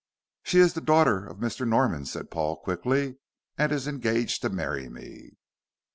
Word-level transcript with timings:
"She 0.41 0.57
is 0.57 0.73
the 0.73 0.81
daughter 0.81 1.27
of 1.27 1.37
Mr. 1.37 1.67
Norman," 1.67 2.05
said 2.07 2.31
Paul, 2.31 2.55
quickly, 2.57 3.17
"and 3.55 3.71
is 3.71 3.87
engaged 3.87 4.41
to 4.41 4.49
marry 4.49 4.89
me." 4.89 5.33